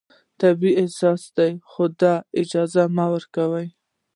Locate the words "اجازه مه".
2.41-3.05